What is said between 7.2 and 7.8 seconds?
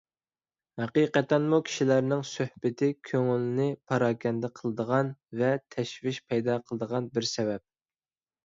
سەۋەب.